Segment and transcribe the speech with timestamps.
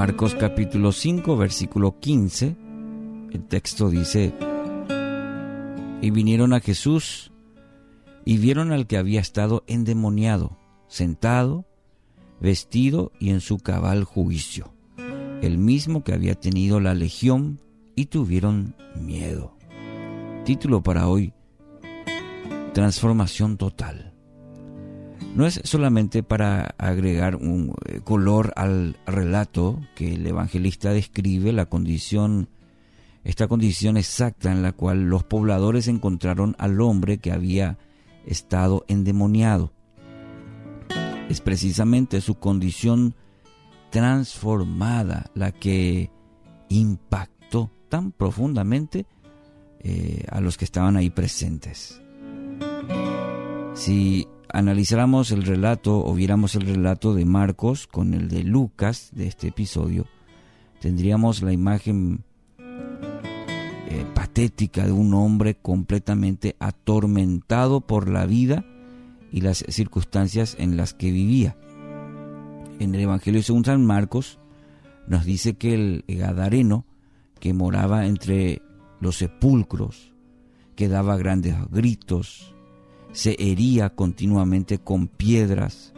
[0.00, 2.56] Marcos capítulo 5, versículo 15,
[3.32, 4.32] el texto dice,
[6.00, 7.32] y vinieron a Jesús
[8.24, 10.56] y vieron al que había estado endemoniado,
[10.88, 11.66] sentado,
[12.40, 14.72] vestido y en su cabal juicio,
[15.42, 17.60] el mismo que había tenido la legión,
[17.94, 19.54] y tuvieron miedo.
[20.46, 21.34] Título para hoy,
[22.72, 24.09] Transformación Total
[25.34, 31.66] no es solamente para agregar un eh, color al relato que el evangelista describe la
[31.66, 32.48] condición
[33.22, 37.78] esta condición exacta en la cual los pobladores encontraron al hombre que había
[38.24, 39.72] estado endemoniado.
[41.28, 43.14] Es precisamente su condición
[43.90, 46.10] transformada la que
[46.68, 49.06] impactó tan profundamente
[49.80, 52.00] eh, a los que estaban ahí presentes.
[53.74, 59.26] Si analizáramos el relato o viéramos el relato de Marcos con el de Lucas de
[59.26, 60.06] este episodio,
[60.80, 62.24] tendríamos la imagen
[62.58, 68.64] eh, patética de un hombre completamente atormentado por la vida
[69.32, 71.56] y las circunstancias en las que vivía.
[72.78, 74.38] En el Evangelio según San Marcos
[75.06, 76.84] nos dice que el Gadareno,
[77.40, 78.62] que moraba entre
[79.00, 80.12] los sepulcros,
[80.76, 82.54] que daba grandes gritos,
[83.12, 85.92] se hería continuamente con piedras.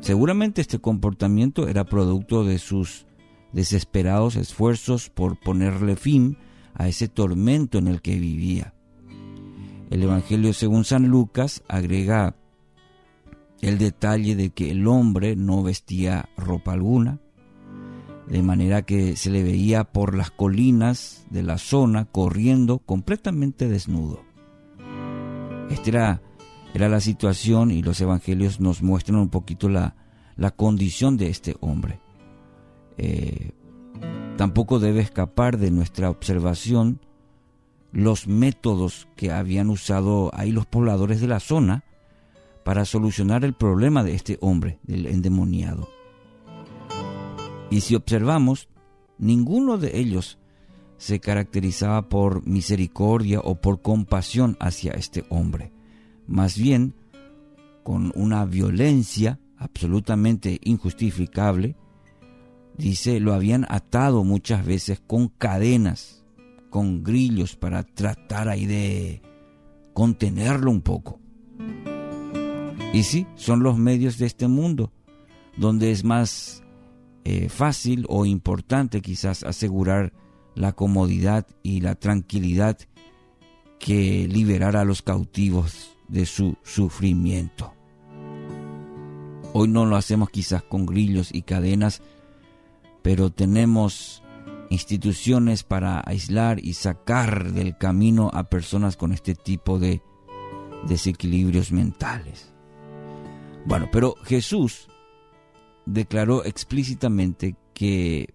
[0.00, 3.06] Seguramente este comportamiento era producto de sus
[3.52, 6.36] desesperados esfuerzos por ponerle fin
[6.74, 8.74] a ese tormento en el que vivía.
[9.90, 12.36] El Evangelio según San Lucas agrega
[13.60, 17.20] el detalle de que el hombre no vestía ropa alguna,
[18.28, 24.33] de manera que se le veía por las colinas de la zona corriendo completamente desnudo.
[25.70, 26.20] Esta
[26.74, 29.96] era, la situación y los evangelios nos muestran un poquito la,
[30.36, 32.00] la condición de este hombre.
[32.96, 33.52] Eh,
[34.36, 37.00] tampoco debe escapar de nuestra observación
[37.92, 41.84] los métodos que habían usado ahí los pobladores de la zona
[42.64, 45.88] para solucionar el problema de este hombre, del endemoniado.
[47.70, 48.68] Y si observamos,
[49.18, 50.38] ninguno de ellos
[51.04, 55.70] se caracterizaba por misericordia o por compasión hacia este hombre.
[56.26, 56.94] Más bien,
[57.82, 61.76] con una violencia absolutamente injustificable,
[62.78, 66.24] dice, lo habían atado muchas veces con cadenas,
[66.70, 69.20] con grillos para tratar ahí de
[69.92, 71.20] contenerlo un poco.
[72.94, 74.90] Y sí, son los medios de este mundo,
[75.58, 76.64] donde es más
[77.24, 80.14] eh, fácil o importante quizás asegurar
[80.54, 82.78] la comodidad y la tranquilidad
[83.78, 87.74] que liberar a los cautivos de su sufrimiento.
[89.52, 92.02] Hoy no lo hacemos quizás con grillos y cadenas,
[93.02, 94.22] pero tenemos
[94.70, 100.02] instituciones para aislar y sacar del camino a personas con este tipo de
[100.88, 102.52] desequilibrios mentales.
[103.64, 104.88] Bueno, pero Jesús
[105.86, 108.34] declaró explícitamente que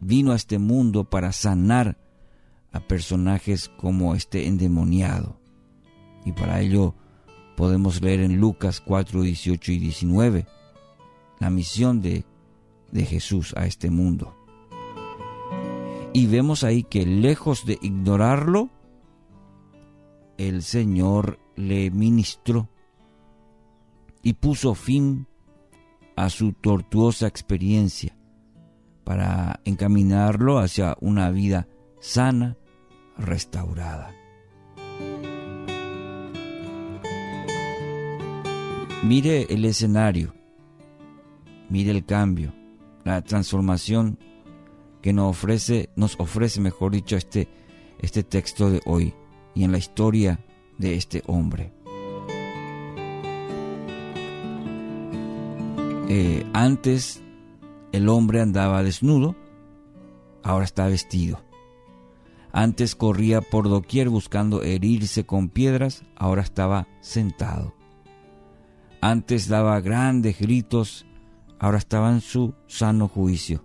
[0.00, 1.98] vino a este mundo para sanar
[2.72, 5.40] a personajes como este endemoniado.
[6.24, 6.94] Y para ello
[7.56, 10.46] podemos leer en Lucas 4, 18 y 19
[11.40, 12.24] la misión de,
[12.90, 14.34] de Jesús a este mundo.
[16.12, 18.70] Y vemos ahí que lejos de ignorarlo,
[20.36, 22.68] el Señor le ministró
[24.22, 25.26] y puso fin
[26.16, 28.17] a su tortuosa experiencia
[29.08, 31.66] para encaminarlo hacia una vida
[31.98, 32.58] sana,
[33.16, 34.14] restaurada.
[39.02, 40.34] Mire el escenario,
[41.70, 42.52] mire el cambio,
[43.02, 44.18] la transformación
[45.00, 47.48] que nos ofrece, nos ofrece, mejor dicho, este,
[48.00, 49.14] este texto de hoy
[49.54, 50.38] y en la historia
[50.76, 51.72] de este hombre.
[56.10, 57.22] Eh, antes
[57.92, 59.36] el hombre andaba desnudo,
[60.42, 61.40] ahora está vestido.
[62.52, 67.74] Antes corría por doquier buscando herirse con piedras, ahora estaba sentado.
[69.00, 71.06] Antes daba grandes gritos,
[71.58, 73.62] ahora estaba en su sano juicio.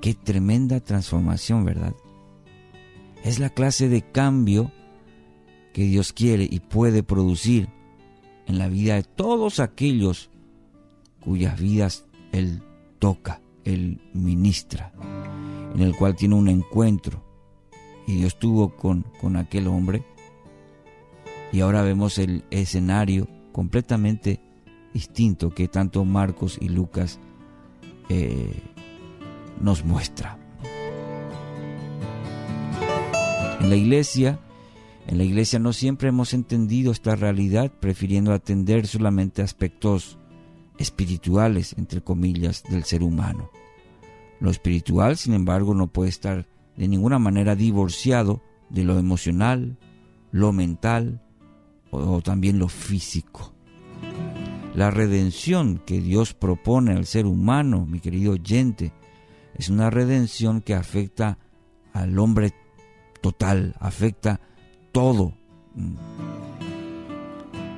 [0.00, 1.94] Qué tremenda transformación, ¿verdad?
[3.22, 4.70] Es la clase de cambio
[5.72, 7.68] que Dios quiere y puede producir
[8.46, 10.30] en la vida de todos aquellos
[11.20, 12.62] cuyas vidas Él
[13.04, 14.90] toca, Él ministra,
[15.74, 17.22] en el cual tiene un encuentro.
[18.06, 20.02] Y Dios estuvo con, con aquel hombre.
[21.52, 24.40] Y ahora vemos el escenario completamente
[24.94, 27.20] distinto que tanto Marcos y Lucas
[28.08, 28.62] eh,
[29.60, 30.38] nos muestra.
[33.60, 34.40] En la iglesia,
[35.06, 40.16] en la iglesia no siempre hemos entendido esta realidad, prefiriendo atender solamente aspectos
[40.78, 43.50] espirituales, entre comillas, del ser humano.
[44.40, 49.78] Lo espiritual, sin embargo, no puede estar de ninguna manera divorciado de lo emocional,
[50.32, 51.22] lo mental
[51.90, 53.54] o, también lo físico.
[54.74, 58.92] La redención que Dios propone al ser humano, mi querido oyente,
[59.56, 61.38] es una redención que afecta
[61.92, 62.52] al hombre
[63.20, 64.40] total, afecta
[64.90, 65.34] todo.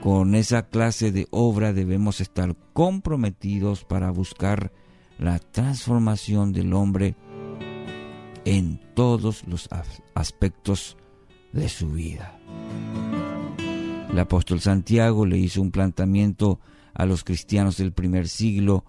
[0.06, 4.70] Con esa clase de obra debemos estar comprometidos para buscar
[5.18, 7.16] la transformación del hombre
[8.44, 9.68] en todos los
[10.14, 10.96] aspectos
[11.52, 12.38] de su vida.
[14.08, 16.60] El apóstol Santiago le hizo un planteamiento
[16.94, 18.84] a los cristianos del primer siglo,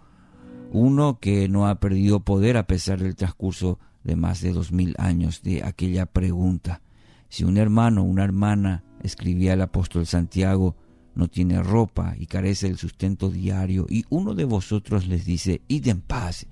[0.72, 4.94] uno que no ha perdido poder a pesar del transcurso de más de dos mil
[5.00, 6.84] años de aquella pregunta.
[7.28, 10.76] Si un hermano o una hermana, escribía el apóstol Santiago,
[11.18, 15.88] no tiene ropa y carece del sustento diario, y uno de vosotros les dice, id
[15.88, 16.46] en paz,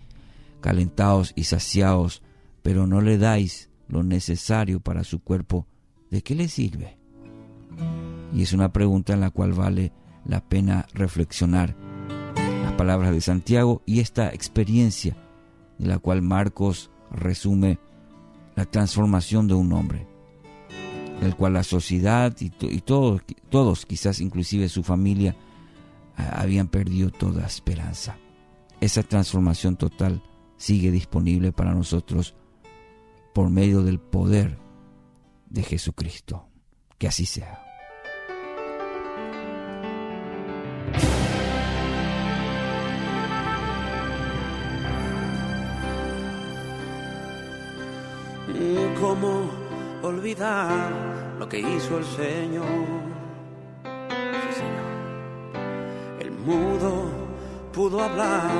[0.59, 2.23] calentaos y saciaos,
[2.63, 5.67] pero no le dais lo necesario para su cuerpo,
[6.09, 6.97] ¿de qué le sirve?
[8.33, 9.93] Y es una pregunta en la cual vale
[10.25, 11.75] la pena reflexionar
[12.63, 15.15] las palabras de Santiago y esta experiencia
[15.77, 17.77] de la cual Marcos resume
[18.55, 20.07] la transformación de un hombre,
[21.25, 25.35] el cual la sociedad y, todos, todos, quizás inclusive su familia,
[26.15, 28.17] habían perdido toda esperanza.
[28.79, 30.23] Esa transformación total
[30.57, 32.35] sigue disponible para nosotros
[33.33, 34.57] por medio del poder
[35.49, 36.47] de Jesucristo.
[36.97, 37.61] Que así sea.
[49.01, 49.51] ¿Cómo
[50.01, 52.65] olvidar lo que hizo el Señor?
[56.19, 57.09] El mudo
[57.73, 58.51] pudo hablar,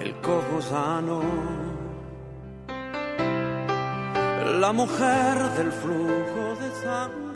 [0.00, 1.22] el cojo sano
[4.62, 7.31] la mujer del flujo de sangre